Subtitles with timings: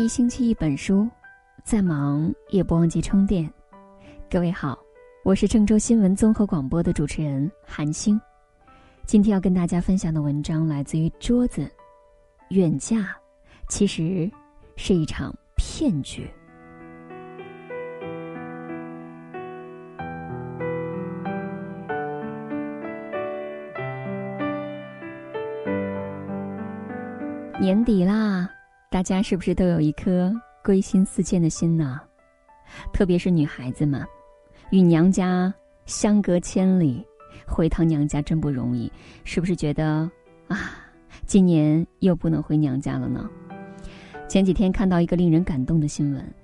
[0.00, 1.06] 一星期一本书，
[1.62, 3.46] 再忙也不忘记充电。
[4.30, 4.78] 各位好，
[5.26, 8.18] 我是郑州新闻综合广播的主持人韩星。
[9.04, 11.70] 今天要跟大家分享的文章来自于桌子。
[12.48, 13.14] 远嫁，
[13.68, 14.30] 其实
[14.74, 16.26] 是一场骗局。
[27.60, 28.29] 年底啦。
[28.90, 32.00] 大家是不是都有一颗归心似箭的心呢？
[32.92, 34.04] 特别是女孩子们，
[34.72, 35.54] 与娘家
[35.86, 37.06] 相隔千里，
[37.46, 38.90] 回趟娘家真不容易。
[39.22, 40.10] 是不是觉得
[40.48, 40.72] 啊，
[41.24, 43.30] 今年又不能回娘家了呢？
[44.28, 46.34] 前几天看到一个令人感动的新闻：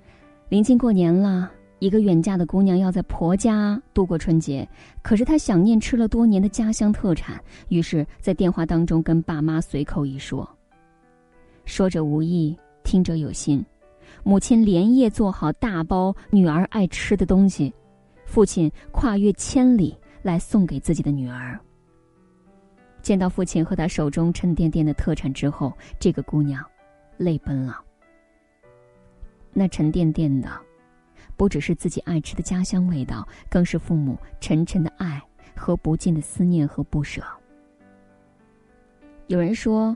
[0.47, 4.65] 临近过年了，一个远嫁的姑娘要在婆家度过春节，
[5.01, 10.49] 可是她想念吃了多年的家乡特产，于是，在电话当中跟爸妈随口一说。
[11.67, 13.63] 说者无意，听者有心。
[14.23, 17.71] 母亲连夜做好大包女儿爱吃的东西，
[18.25, 21.59] 父亲跨越千里来送给自己的女儿。
[23.01, 26.65] 见到父亲和他手中沉甸甸的特产之后，这个姑娘
[27.17, 27.81] 泪奔了。
[29.51, 30.49] 那沉甸甸的，
[31.35, 35.21] 不只是自己爱吃的家乡味道，更是父母沉沉的爱
[35.53, 37.21] 和不尽的思念和不舍。
[39.27, 39.95] 有人说。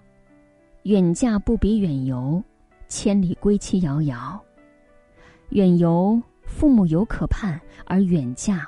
[0.84, 2.44] 远嫁不比远游，
[2.88, 4.42] 千里归期遥遥。
[5.50, 8.68] 远游父母有可盼，而远嫁，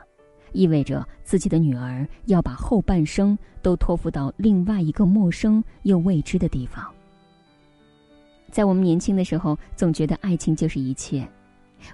[0.51, 6.85] 意味着自己的女儿要把后半生都托付到另外一个陌生又未知的地方。
[8.51, 11.27] 在我们年轻的时候，总觉得爱情就是一切，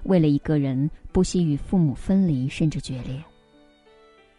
[0.02, 3.18] 为了一个人不惜与父母分离，甚至决裂。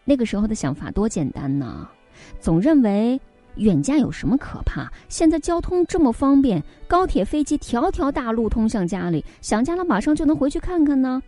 [0.06, 1.90] 那个时候的想法多简单呢，
[2.40, 3.20] 总认为。
[3.56, 4.92] 远嫁有什么可怕？
[5.10, 11.22] 现在交通这么方便，高铁、飞机，条条大路通向家里，想家了马上就能回去看看呢。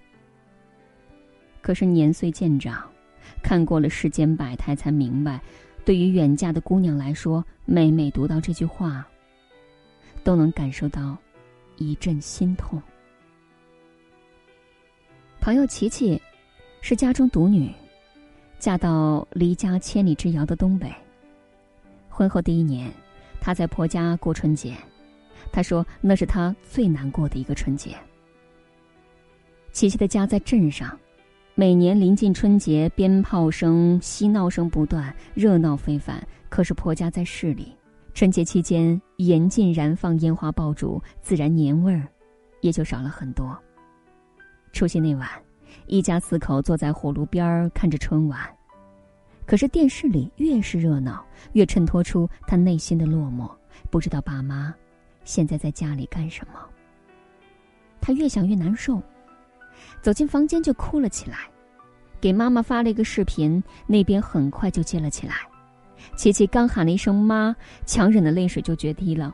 [1.62, 2.84] 可是年岁渐长，
[3.42, 5.42] 看过了世间百态，才明白，
[5.86, 9.06] 对于远嫁的姑娘来说，每每读到这句话，
[10.24, 11.18] 都能感受到
[11.78, 12.82] 一阵心痛。
[15.40, 16.22] 朋友琪琪
[16.82, 17.70] 是家中独女，
[18.60, 20.90] 嫁到离家千里之遥的东北。
[22.14, 22.94] 婚后第一年，
[23.42, 24.78] 她在婆家过春节，
[25.52, 27.98] 她说那是她最难过的一个春节。
[29.72, 30.96] 琪琪的家在镇上，
[31.56, 36.24] 每年临近春节，鞭炮声、嬉闹声不断，热闹非凡。
[36.50, 37.76] 可是婆家在市里，
[38.14, 42.08] 春节期间严禁燃放烟花爆竹，自然年味儿
[42.62, 43.58] 也就少了很多。
[44.72, 45.28] 除夕那晚，
[45.88, 48.48] 一家四口坐在火炉边儿看着春晚。
[49.46, 51.24] 可是电视里越是热闹，
[51.54, 53.50] 越衬托出他内心的落寞。
[53.90, 54.74] 不知道爸妈
[55.24, 56.60] 现在在家里干什么。
[58.02, 59.02] 他越想越难受，
[60.02, 61.38] 走进房间就哭了起来，
[62.20, 65.36] 给妈妈发了一个视频，那边很快就接了起来。
[66.16, 67.56] 琪琪刚喊了一声“妈”，
[67.86, 69.34] 强忍的泪水就决堤了。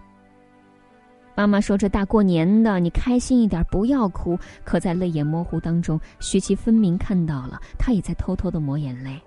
[1.36, 9.20] 妈妈说：“这大过年的，你开心一点，不要哭。”可在泪眼模糊当中，徐琪分明看到了，他也在偷偷的抹眼泪。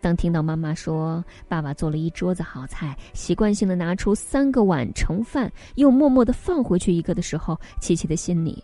[0.00, 8.62] 当听到妈妈说爸爸做了一桌子好菜，习惯性的拿出三个碗盛饭，又默默的放回去一个的时候，琪琪的心里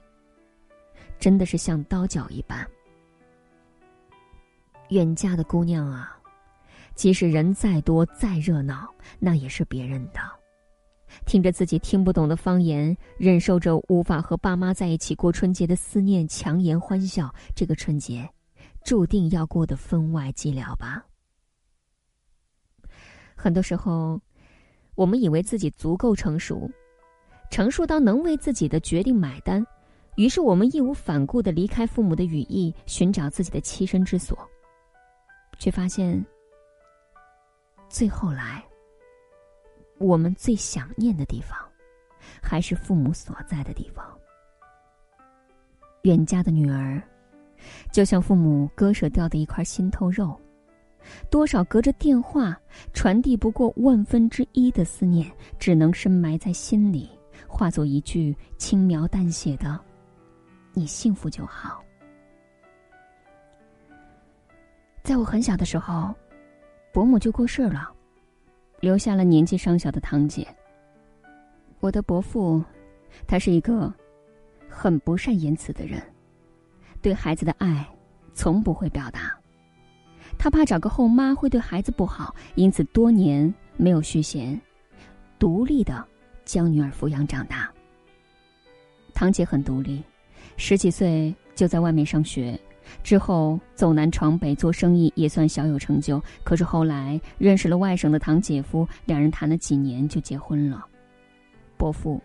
[1.18, 2.64] 真的是像刀绞一般。
[4.90, 6.16] 远嫁的姑娘啊，
[6.94, 8.88] 即使人再多再热闹，
[9.18, 10.20] 那也是别人的。
[11.26, 18.28] 听着自己听不懂的方言，忍受着无法和爸妈在一起过春节的思念，强颜欢笑，这个春节
[18.84, 21.04] 注定要过得分外寂寥吧。
[23.42, 24.20] 很多时候，
[24.94, 26.70] 我们以为自己足够成熟，
[27.50, 29.66] 成熟到能为自己的决定买单，
[30.14, 34.38] 于是我们义无反顾的离开父母的羽翼，寻找自己的栖身之所，
[35.58, 36.24] 却发现，
[37.88, 38.64] 最后来，
[39.98, 41.58] 我们最想念的地方，
[42.40, 44.06] 还是父母所在的地方。
[46.02, 47.02] 远嫁的女儿，
[47.90, 50.40] 就像父母割舍掉的一块心头肉。
[51.30, 52.58] 多少隔着电话
[52.92, 57.08] 传递不过万分之一的思念，只能深埋在心里，
[57.46, 59.78] 化作一句轻描淡写的
[60.74, 61.82] “你幸福就好”。
[65.02, 66.14] 在我很小的时候，
[66.92, 67.90] 伯母就过世了，
[68.80, 70.46] 留下了年纪尚小的堂姐。
[71.80, 72.62] 我的伯父，
[73.26, 73.92] 他是一个
[74.68, 76.00] 很不善言辞的人，
[77.00, 77.84] 对孩子的爱
[78.32, 79.36] 从不会表达。
[80.42, 84.60] 他怕找个后妈会对孩子不好，因此多年没有续弦，
[85.38, 86.04] 独立的
[86.44, 87.70] 将女儿抚养长大。
[89.14, 90.02] 堂姐很独立，
[90.56, 92.58] 十几岁就在外面上学，
[93.04, 96.20] 之后走南闯北做生意也算小有成就。
[96.42, 100.84] 可是后来认识了外省的堂姐夫，两人谈了几年就结婚了。
[101.76, 102.20] 伯父。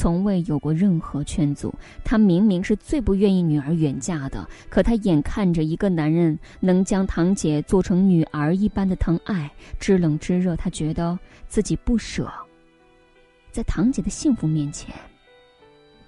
[0.00, 11.18] 从未有过任何劝阻，他明明是最不愿意女儿远嫁的，可他眼看着一个男人能将堂姐做成女儿一般的疼爱，知冷知热，他觉得
[11.48, 12.32] 自己不舍。
[13.52, 14.94] 在堂姐的幸福面前，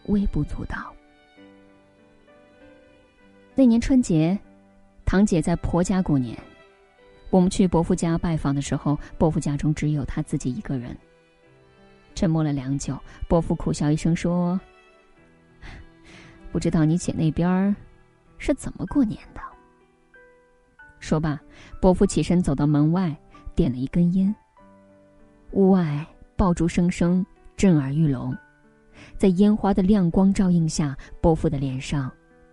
[0.07, 0.91] 微不足道。
[3.55, 4.39] 那年春节，
[5.05, 6.35] 堂姐在婆家过年，
[7.29, 10.97] 我们去伯父家拜访的时候，伯父家中只有他自己一个人。
[12.15, 12.99] 沉默了良久，
[13.29, 14.61] 伯父苦笑一声说
[16.53, 17.75] ：“不知道你姐那边
[18.39, 19.41] 是怎么过年的。”
[21.01, 21.41] 说罢，
[21.81, 23.17] 伯父起身走到门外，
[23.55, 24.35] 点了一根烟。
[25.51, 26.07] 屋外
[26.37, 27.25] 爆竹声声
[27.57, 28.37] 震耳欲聋，
[29.19, 32.11] 在烟花的亮光照映下，伯父的脸上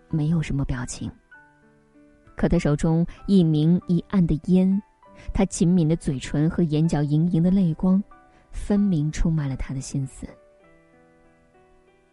[0.10, 1.12] 没有什么表情。
[2.36, 4.82] 可他手中一明一暗的烟，
[5.34, 8.02] 他紧抿的嘴唇和眼角盈盈的泪光。
[8.52, 10.28] 分明出卖了他的心思。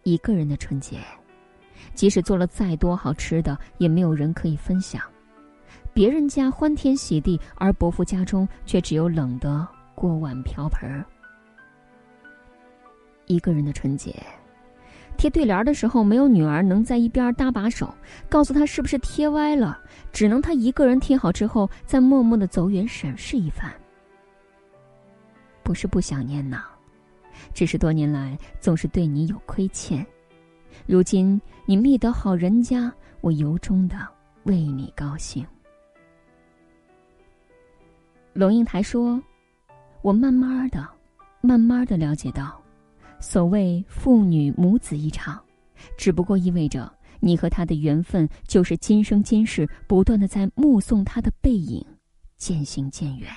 [0.02, 1.00] 一个人的春节，
[1.94, 5.02] 即使做了再多好吃的，也没有人可以分享。
[5.92, 11.04] 别人家欢天喜地，而伯父家中却只有冷的锅碗瓢盆。
[13.26, 14.14] 一个人的春节，
[15.16, 17.92] 贴对联的时候，没有女儿能在一边搭把手，
[18.28, 23.72] 告诉他是不是贴歪了，只能他一个人贴好之后，再默默的走远审视一番。
[25.66, 26.62] 不是不想念呐，
[27.52, 30.06] 只是多年来总是对你有亏欠。
[30.86, 33.96] 如今你觅得好人家，我由衷的
[34.44, 35.44] 为你高兴。
[38.32, 39.20] 龙应台说
[40.02, 40.88] ：“我慢慢的、
[41.40, 42.62] 慢慢的了解到，
[43.18, 45.42] 所谓父女母子一场，
[45.98, 51.84] 只不过意味着你和他的缘分就是今生今世不断的在目送他的背影
[52.36, 53.28] 渐行渐远。”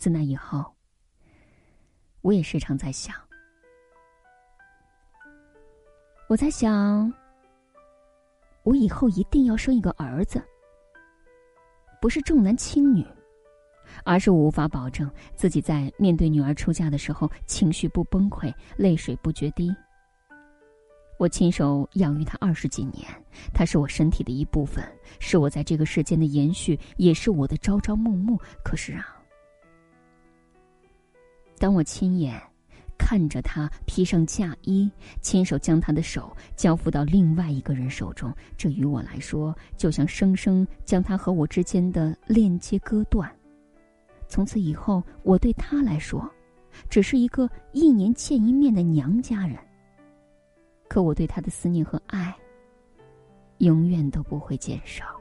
[0.00, 0.64] 自那以后，
[2.22, 3.14] 我也时常在想，
[6.26, 7.12] 我在想，
[8.62, 10.42] 我以后一定要生一个儿子，
[12.00, 13.06] 不是重男轻女，
[14.02, 19.70] 而是我无法保证自己在面对女儿出嫁的时候情绪不崩溃、泪水不决堤。
[21.18, 23.06] 我亲手养育她二十几年，
[23.52, 24.82] 她是我身体的一部分，
[25.18, 28.40] 是我在这个世间的延续，也是我的朝朝暮暮。
[28.64, 29.18] 可是啊。
[31.60, 32.40] 当我亲眼
[32.96, 34.90] 看着他披上嫁衣，
[35.20, 43.30] 亲手将他的手交付到另外一个人手中，这于我来说，就像生生将他和我之间的链接割断。
[44.26, 46.26] 从此以后，我对他来说，
[46.88, 49.58] 只是一个一年见一面的娘家人。
[50.88, 52.34] 可我对他的思念和爱，
[53.58, 55.19] 永远都不会减少。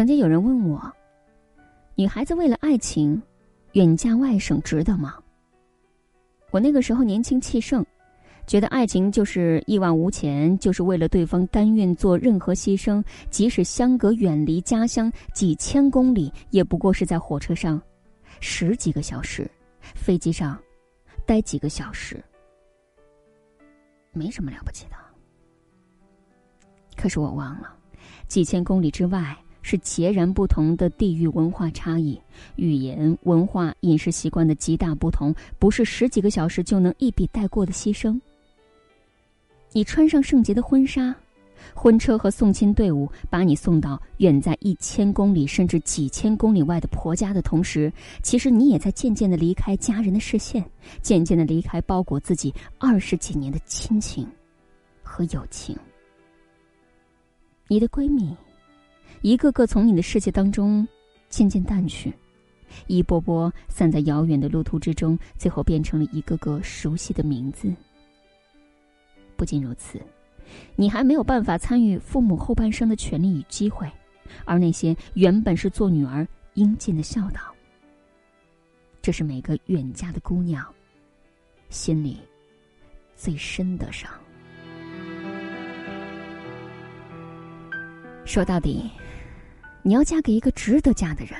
[0.00, 0.90] 曾经有人问我
[1.94, 3.20] ：“女孩子为了爱情，
[3.72, 5.18] 远嫁外省值得吗？”
[6.50, 7.84] 我那个时候年轻气盛，
[8.46, 17.78] 觉得爱情就是一往无前，就是为了对方甘愿做任何牺牲，即使相隔远离家乡几千公里，也不过是在火车上
[18.40, 19.46] 十几个小时，
[19.94, 20.58] 飞机上
[21.26, 22.24] 待几个小时，
[24.12, 24.96] 没什么了不起的。
[26.96, 27.76] 可是我忘了，
[28.28, 29.36] 几千公里之外。
[29.62, 32.20] 是截然不同的地域文化差异，
[32.56, 38.18] 语言、文化、饮食习惯的极大不同，不是十几个小时就能一笔带过的牺牲。
[39.72, 41.14] 你穿上圣洁的婚纱，
[41.74, 50.64] 婚车和送亲队伍把你送到远在一千公里甚至几千公里外的婆家的同时，其实你也在渐渐的离开家人的视线，
[51.02, 54.26] 渐渐的离开包裹自己二十几年的亲情
[55.02, 55.76] 和友情。
[57.68, 58.34] 你的闺蜜。
[59.22, 60.86] 一个个从你的世界当中
[61.28, 62.10] 渐渐淡去，
[62.86, 67.70] 一波波散在遥远的路途之中，最后变成了一个个熟悉的名字。
[69.36, 70.00] 不仅如此，
[70.74, 73.86] 你还没有办法参与父母后半生的权利与机会，
[74.46, 77.40] 而那些原本是做女儿应尽的孝道，
[79.02, 80.64] 这是每个远嫁的姑娘
[81.68, 82.18] 心里
[83.14, 84.10] 最深的伤。
[88.24, 88.90] 说到底。
[89.82, 91.38] 你要嫁给一个值得嫁的人，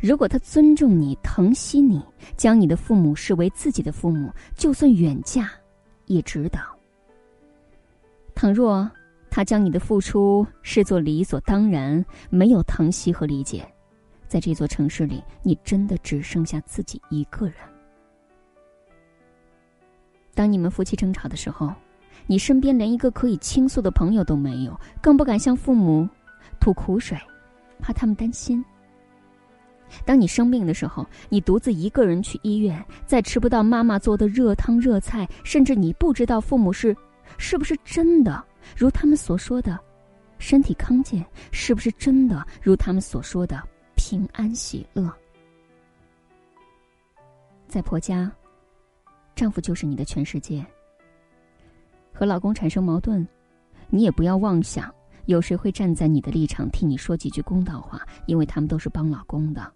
[0.00, 2.02] 如果他尊重你、疼惜你，
[2.36, 5.48] 将你的父母视为自己的父母，就算远嫁，
[6.06, 6.58] 也值得。
[8.34, 8.90] 倘若
[9.30, 13.66] 他将你的付出视作理所当然，没有疼惜和理解，
[14.28, 17.54] 在这座城市里，你真的只剩下自己一个人。
[20.34, 21.72] 当你们夫妻争吵的时候，
[22.26, 26.08] 你身边连一个可以倾诉的朋友都没有，更不敢向父母
[26.60, 27.18] 吐苦水，
[27.80, 28.64] 怕他们担心。
[30.04, 36.96] 当你生病的时候，你独自一个人去医院，再吃不到妈妈做的热汤热菜，甚至你不知道父母是
[37.38, 38.44] 是不是真的
[38.76, 39.76] 如他们所说的
[40.38, 43.60] 身体康健，是不是真的如他们所说的
[43.96, 45.12] 平安喜乐。
[47.66, 48.30] 在婆家，
[49.34, 50.64] 丈夫就是你的全世界。
[52.12, 53.26] 和老公产生矛盾，
[53.88, 54.92] 你也不要妄想
[55.30, 59.72] 有谁会站在你的立场替你说几句公道话，因为他们都是帮老公的。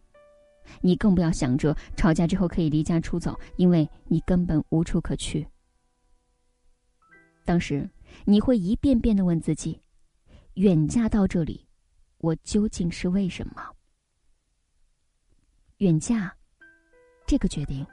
[0.80, 5.46] 你更不要想着吵架之后可以离家出走，因为你根本无处可去。
[7.44, 7.88] 当时
[8.24, 9.80] 你会一遍遍的问自己：
[10.54, 11.64] 远嫁到这里，
[12.18, 13.62] 我究竟是为什么？
[15.76, 16.34] 远嫁
[17.26, 17.86] 这个决定，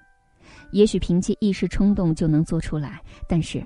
[0.72, 3.64] 也许凭借一时冲动就能做出来，但是。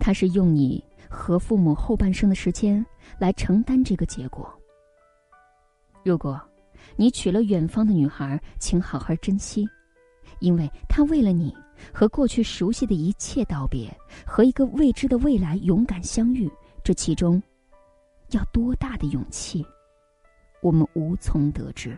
[0.00, 2.84] 他是用你和父母后半生的时间
[3.18, 4.52] 来承担这个结果。
[6.04, 6.40] 如果，
[6.96, 9.68] 你娶了远方的女孩，请好好珍惜，
[10.40, 11.54] 因为她为了你
[11.92, 13.94] 和过去熟悉的一切道别，
[14.26, 16.50] 和一个未知的未来勇敢相遇，
[16.82, 17.42] 这其中，
[18.30, 19.66] 要多大的勇气，
[20.62, 21.96] 我们无从得知。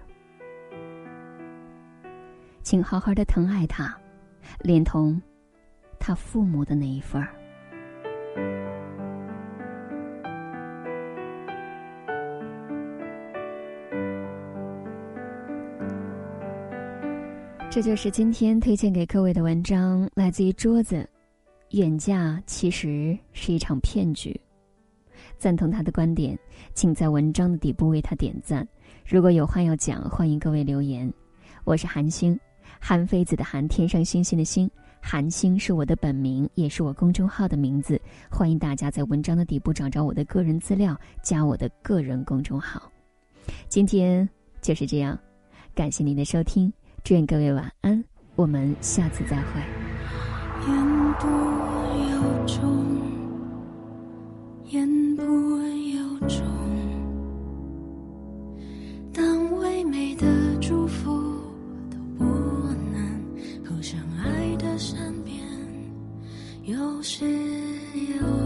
[2.62, 3.96] 请好好的疼爱他，
[4.60, 5.20] 连同
[5.98, 7.28] 他父母的那一份儿。
[17.70, 21.08] 这就是今天推荐给各位的文章，来自于桌子。
[21.70, 24.38] 远嫁其实是一场骗局。
[25.38, 26.36] 赞同他的观点，
[26.74, 28.66] 请在文章的底部为他点赞。
[29.06, 31.08] 如果有话要讲，欢迎各位留言。
[31.62, 32.36] 我是韩星，
[32.80, 34.68] 韩非子的韩，天上星星的星。
[35.00, 38.00] 韩星是我的本名，也是我公众号的名字。
[38.28, 42.90] 欢迎大家在文章的底部找着我的个人资料，加我的个人公众号。
[43.68, 44.28] 今天
[44.60, 45.16] 就是这样，
[45.72, 46.72] 感谢您的收听。
[47.02, 48.04] 祝愿各位晚安，
[48.36, 49.60] 我们下次再会。
[50.68, 50.76] 言
[51.18, 51.26] 不
[52.12, 52.86] 由衷，
[54.66, 56.44] 言不由衷。
[59.12, 60.26] 当唯美的
[60.60, 61.10] 祝福
[61.90, 62.24] 都不
[62.92, 63.24] 能
[63.64, 65.38] 投向爱的善变，
[66.64, 68.39] 有始有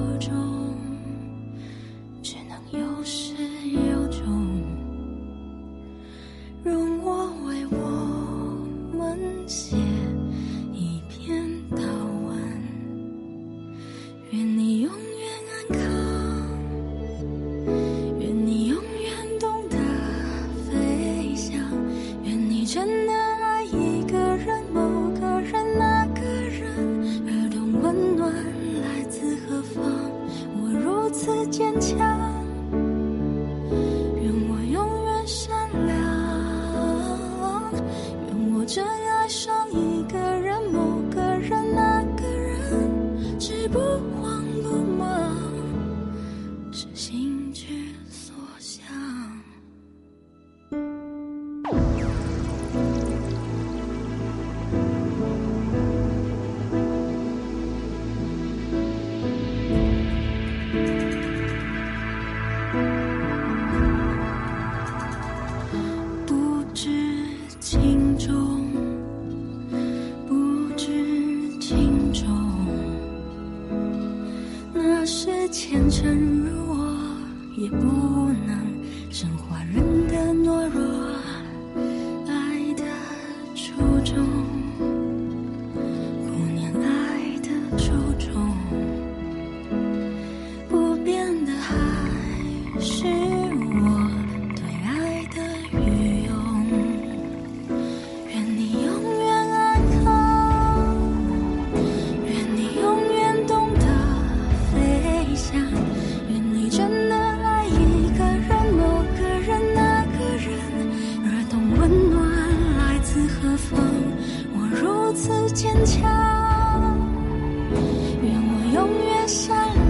[118.22, 119.83] 愿我永远善良。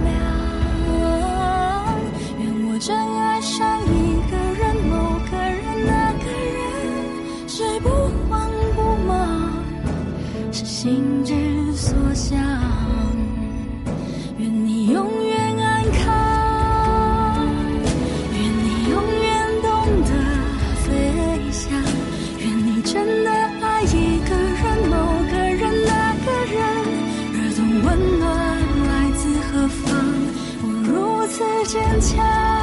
[31.75, 32.54] 坚强。